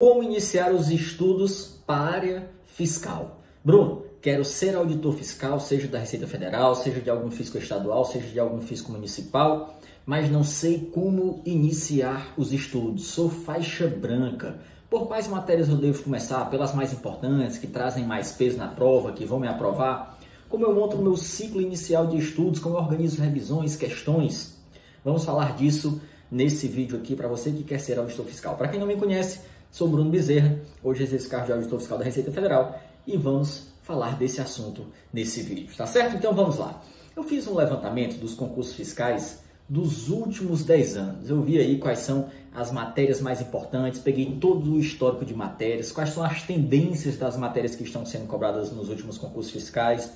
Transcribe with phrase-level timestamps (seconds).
[0.00, 3.40] Como iniciar os estudos para a área fiscal?
[3.64, 8.28] Bruno, quero ser auditor fiscal, seja da Receita Federal, seja de algum fisco estadual, seja
[8.28, 9.76] de algum fisco municipal,
[10.06, 13.08] mas não sei como iniciar os estudos.
[13.08, 14.60] Sou faixa branca.
[14.88, 16.44] Por quais matérias eu devo começar?
[16.44, 20.16] Pelas mais importantes, que trazem mais peso na prova, que vão me aprovar?
[20.48, 22.60] Como eu monto o meu ciclo inicial de estudos?
[22.60, 24.56] Como eu organizo revisões, questões?
[25.04, 28.54] Vamos falar disso nesse vídeo aqui para você que quer ser auditor fiscal.
[28.54, 29.40] Para quem não me conhece,
[29.70, 34.16] Sou Bruno Bezerra, hoje exerço cargo de auditor fiscal da Receita Federal e vamos falar
[34.16, 36.16] desse assunto nesse vídeo, tá certo?
[36.16, 36.82] Então vamos lá.
[37.14, 41.30] Eu fiz um levantamento dos concursos fiscais dos últimos 10 anos.
[41.30, 45.92] Eu vi aí quais são as matérias mais importantes, peguei todo o histórico de matérias,
[45.92, 50.12] quais são as tendências das matérias que estão sendo cobradas nos últimos concursos fiscais.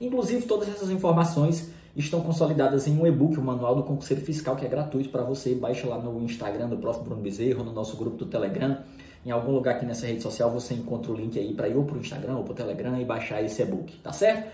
[0.00, 4.64] Inclusive, todas essas informações estão consolidadas em um e-book, o Manual do Concurseiro Fiscal, que
[4.64, 5.54] é gratuito para você.
[5.54, 8.78] Baixa lá no Instagram do próximo Bruno Bezerro, no nosso grupo do Telegram.
[9.24, 11.84] Em algum lugar aqui nessa rede social você encontra o link aí para ir ou
[11.84, 14.50] para o Instagram ou para o Telegram e baixar esse e-book, tá certo?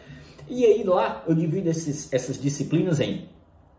[0.49, 3.29] E aí lá eu divido esses, essas disciplinas em,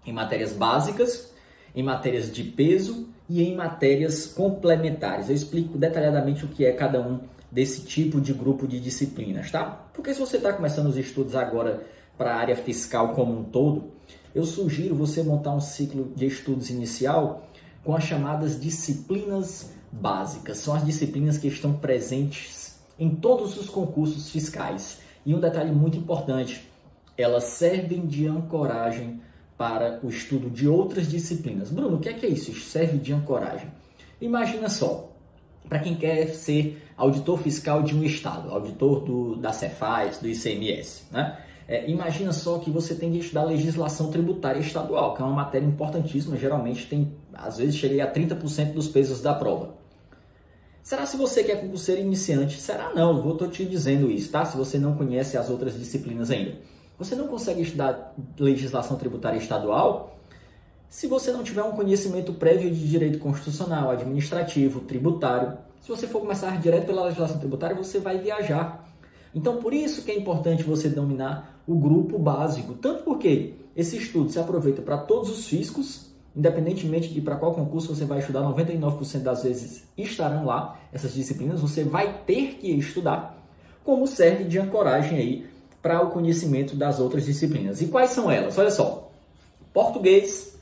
[0.05, 1.31] em matérias básicas,
[1.76, 5.30] em matérias de peso e em matérias complementares.
[5.30, 7.20] Eu explico detalhadamente o que é cada um
[7.52, 9.66] desse tipo de grupo de disciplinas, tá?
[9.94, 11.83] Porque se você está começando os estudos agora
[12.20, 13.92] para a área fiscal como um todo,
[14.36, 17.48] eu sugiro você montar um ciclo de estudos inicial
[17.81, 20.58] com as chamadas disciplinas básicas.
[20.58, 25.00] São as disciplinas que estão presentes em todos os concursos fiscais.
[25.26, 26.70] E um detalhe muito importante,
[27.17, 29.22] elas servem de ancoragem
[29.58, 31.72] para o estudo de outras disciplinas.
[31.72, 32.54] Bruno, o que é, que é isso?
[32.54, 33.70] Serve de ancoragem.
[34.20, 35.09] Imagina só,
[35.70, 41.04] para quem quer ser auditor fiscal de um estado, auditor do, da Cefaz, do ICMS,
[41.11, 41.45] né?
[41.70, 45.67] É, imagina só que você tem que estudar legislação tributária estadual, que é uma matéria
[45.67, 49.76] importantíssima, geralmente tem, às vezes, chega a 30% dos pesos da prova.
[50.81, 52.59] Será se você quer concurseiro iniciante?
[52.59, 54.44] Será não, vou tô te dizendo isso, tá?
[54.45, 56.56] Se você não conhece as outras disciplinas ainda.
[56.98, 60.17] Você não consegue estudar legislação tributária estadual
[60.89, 65.55] se você não tiver um conhecimento prévio de direito constitucional, administrativo, tributário.
[65.82, 68.89] Se você for começar direto pela legislação tributária, você vai viajar.
[69.33, 74.31] Então, por isso que é importante você dominar o grupo básico, tanto porque esse estudo
[74.31, 79.19] se aproveita para todos os fiscos, independentemente de para qual concurso você vai estudar, 99%
[79.19, 83.37] das vezes estarão lá essas disciplinas, você vai ter que estudar,
[83.83, 85.45] como serve de ancoragem aí
[85.80, 87.83] para o conhecimento das outras disciplinas.
[87.83, 88.57] E quais são elas?
[88.57, 89.11] Olha só,
[89.71, 90.57] português,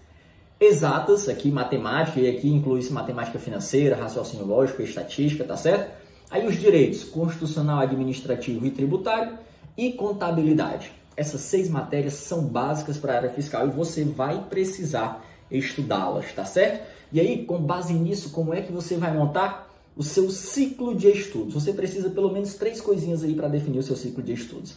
[0.59, 5.89] exatas, aqui matemática, e aqui inclui-se matemática financeira, raciocínio lógico, estatística, tá certo?
[6.29, 9.47] Aí os direitos constitucional, administrativo e tributário
[9.77, 10.91] e contabilidade.
[11.15, 16.45] Essas seis matérias são básicas para a área fiscal e você vai precisar estudá-las, tá
[16.45, 16.85] certo?
[17.11, 21.07] E aí, com base nisso, como é que você vai montar o seu ciclo de
[21.07, 21.53] estudos?
[21.53, 24.75] Você precisa pelo menos três coisinhas aí para definir o seu ciclo de estudos.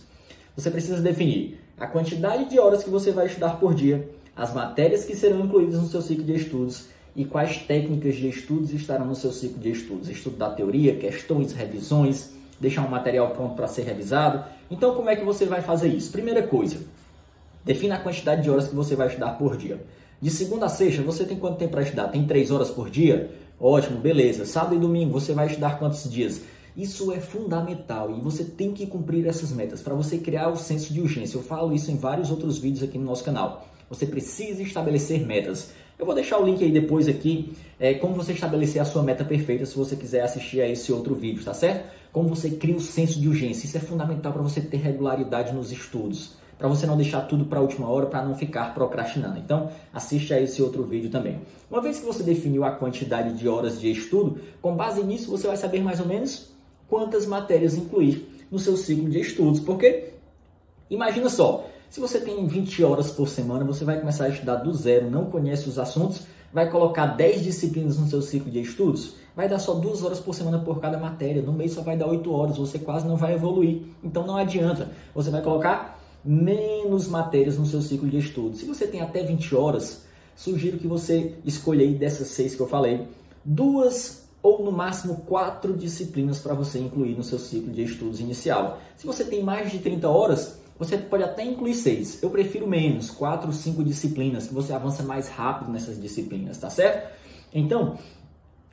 [0.56, 5.04] Você precisa definir a quantidade de horas que você vai estudar por dia, as matérias
[5.04, 9.14] que serão incluídas no seu ciclo de estudos e quais técnicas de estudos estarão no
[9.14, 10.08] seu ciclo de estudos.
[10.08, 14.44] Estudo da teoria, questões, revisões, deixar um material pronto para ser revisado.
[14.70, 16.12] Então, como é que você vai fazer isso?
[16.12, 16.76] Primeira coisa,
[17.64, 19.80] defina a quantidade de horas que você vai estudar por dia.
[20.20, 22.08] De segunda a sexta, você tem quanto tempo para estudar?
[22.08, 23.30] Tem três horas por dia?
[23.58, 24.44] Ótimo, beleza.
[24.44, 26.42] Sábado e domingo, você vai estudar quantos dias?
[26.76, 30.92] Isso é fundamental e você tem que cumprir essas metas para você criar o senso
[30.92, 31.36] de urgência.
[31.36, 33.66] Eu falo isso em vários outros vídeos aqui no nosso canal.
[33.90, 35.72] Você precisa estabelecer metas.
[35.98, 39.24] Eu vou deixar o link aí depois aqui, é, como você estabelecer a sua meta
[39.24, 41.90] perfeita, se você quiser assistir a esse outro vídeo, tá certo?
[42.12, 43.66] Como você cria o senso de urgência.
[43.66, 47.58] Isso é fundamental para você ter regularidade nos estudos, para você não deixar tudo para
[47.58, 49.38] a última hora, para não ficar procrastinando.
[49.38, 51.40] Então, assiste a esse outro vídeo também.
[51.68, 55.48] Uma vez que você definiu a quantidade de horas de estudo, com base nisso você
[55.48, 56.50] vai saber mais ou menos
[56.88, 60.12] quantas matérias incluir no seu ciclo de estudos, porque
[60.88, 64.72] imagina só, se você tem 20 horas por semana, você vai começar a estudar do
[64.72, 69.48] zero, não conhece os assuntos, vai colocar 10 disciplinas no seu ciclo de estudos, vai
[69.48, 72.32] dar só 2 horas por semana por cada matéria, no mês só vai dar 8
[72.32, 73.82] horas, você quase não vai evoluir.
[74.04, 78.60] Então não adianta, você vai colocar menos matérias no seu ciclo de estudos.
[78.60, 80.04] Se você tem até 20 horas,
[80.36, 83.08] sugiro que você escolha aí dessas seis que eu falei,
[83.44, 88.78] duas ou no máximo quatro disciplinas para você incluir no seu ciclo de estudos inicial.
[88.96, 92.22] Se você tem mais de 30 horas, você pode até incluir seis.
[92.22, 97.14] Eu prefiro menos, quatro, cinco disciplinas, que você avança mais rápido nessas disciplinas, tá certo?
[97.52, 97.98] Então,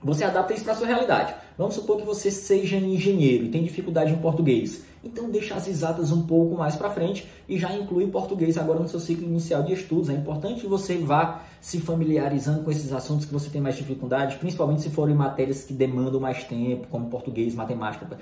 [0.02, 1.36] você adapta isso para sua realidade.
[1.58, 4.86] Vamos supor que você seja engenheiro e tem dificuldade em português.
[5.04, 8.88] Então deixa as exatas um pouco mais para frente e já inclui português agora no
[8.88, 10.10] seu ciclo inicial de estudos.
[10.10, 14.38] É importante que você vá se familiarizando com esses assuntos que você tem mais dificuldade,
[14.38, 18.18] principalmente se forem matérias que demandam mais tempo, como português, matemática,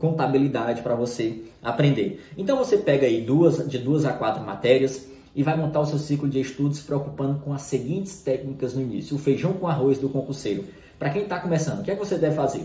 [0.00, 2.20] contabilidade para você aprender.
[2.36, 5.06] Então você pega aí duas de duas a quatro matérias
[5.36, 8.80] e vai montar o seu ciclo de estudos se preocupando com as seguintes técnicas no
[8.80, 10.64] início: o feijão com arroz do concurseiro.
[10.98, 12.64] Para quem está começando, o que é que você deve fazer?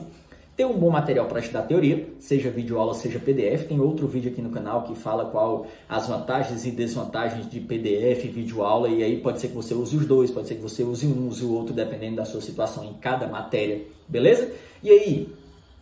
[0.57, 3.67] Ter um bom material para estudar teoria, seja vídeo aula, seja PDF.
[3.67, 8.23] Tem outro vídeo aqui no canal que fala qual as vantagens e desvantagens de PDF
[8.31, 8.87] vídeo aula.
[8.87, 11.27] E aí pode ser que você use os dois, pode ser que você use um,
[11.27, 14.49] use o outro, dependendo da sua situação em cada matéria, beleza?
[14.81, 15.29] E aí,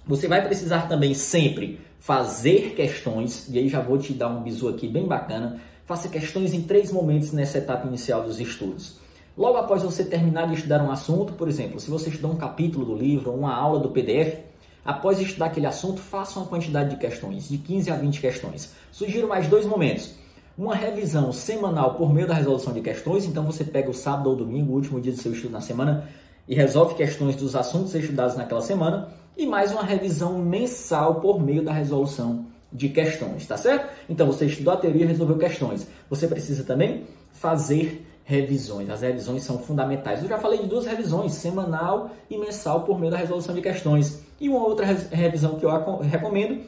[0.05, 4.67] você vai precisar também sempre fazer questões, e aí já vou te dar um bisu
[4.67, 5.61] aqui bem bacana.
[5.85, 8.97] Faça questões em três momentos nessa etapa inicial dos estudos.
[9.37, 12.85] Logo após você terminar de estudar um assunto, por exemplo, se você estudar um capítulo
[12.85, 14.43] do livro ou uma aula do PDF,
[14.85, 18.73] Após estudar aquele assunto, faça uma quantidade de questões, de 15 a 20 questões.
[18.91, 20.15] Sugiro mais dois momentos.
[20.57, 24.35] Uma revisão semanal por meio da resolução de questões, então você pega o sábado ou
[24.35, 26.09] domingo, o último dia do seu estudo na semana,
[26.47, 29.07] e resolve questões dos assuntos estudados naquela semana,
[29.37, 33.89] e mais uma revisão mensal por meio da resolução de questões, tá certo?
[34.09, 35.87] Então você estudou a teoria e resolveu questões.
[36.09, 38.89] Você precisa também fazer revisões.
[38.89, 40.23] As revisões são fundamentais.
[40.23, 44.21] Eu já falei de duas revisões, semanal e mensal, por meio da resolução de questões.
[44.39, 46.63] E uma outra revisão que eu recomendo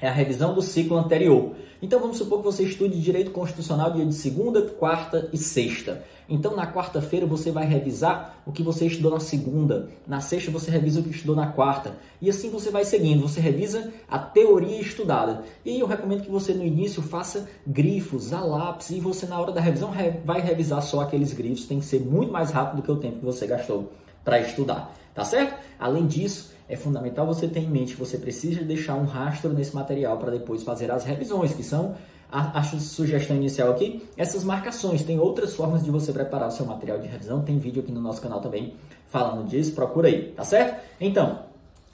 [0.00, 1.54] é a revisão do ciclo anterior.
[1.80, 6.02] Então vamos supor que você estude direito constitucional dia de segunda, quarta e sexta.
[6.28, 10.70] Então na quarta-feira você vai revisar o que você estudou na segunda, na sexta você
[10.70, 11.96] revisa o que estudou na quarta.
[12.22, 15.44] E assim você vai seguindo, você revisa a teoria estudada.
[15.64, 19.52] E eu recomendo que você no início faça grifos, a lápis e você na hora
[19.52, 19.92] da revisão
[20.24, 23.18] vai revisar só aqueles grifos, tem que ser muito mais rápido do que o tempo
[23.18, 23.92] que você gastou
[24.24, 25.54] para estudar, tá certo?
[25.78, 29.74] Além disso, é fundamental você ter em mente que você precisa deixar um rastro nesse
[29.74, 31.94] material para depois fazer as revisões, que são
[32.32, 35.02] a, a, sugestão inicial aqui, essas marcações.
[35.02, 38.00] Tem outras formas de você preparar o seu material de revisão, tem vídeo aqui no
[38.00, 38.74] nosso canal também
[39.08, 40.82] falando disso, procura aí, tá certo?
[41.00, 41.40] Então,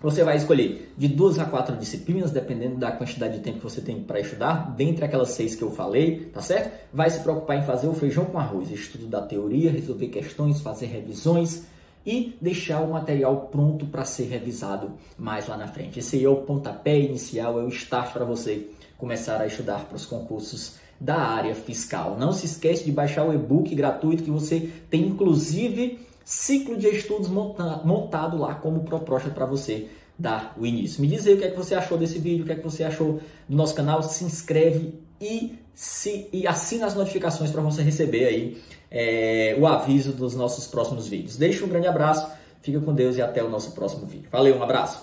[0.00, 3.82] você vai escolher de duas a quatro disciplinas, dependendo da quantidade de tempo que você
[3.82, 6.72] tem para estudar, dentre aquelas seis que eu falei, tá certo?
[6.90, 10.86] Vai se preocupar em fazer o feijão com arroz, estudo da teoria, resolver questões, fazer
[10.86, 11.66] revisões,
[12.04, 15.98] e deixar o material pronto para ser revisado mais lá na frente.
[15.98, 19.96] Esse aí é o pontapé inicial, é o start para você começar a estudar para
[19.96, 22.16] os concursos da área fiscal.
[22.18, 27.28] Não se esqueça de baixar o e-book gratuito que você tem inclusive ciclo de estudos
[27.28, 29.88] montado lá como proposta para você
[30.18, 31.00] dar o início.
[31.00, 32.62] Me diz aí o que é que você achou desse vídeo, o que é que
[32.62, 37.82] você achou do nosso canal, se inscreve e, se, e assina as notificações para você
[37.82, 41.36] receber aí é, o aviso dos nossos próximos vídeos.
[41.36, 42.26] Deixe um grande abraço,
[42.62, 44.28] fica com Deus e até o nosso próximo vídeo.
[44.30, 44.98] Valeu, um abraço!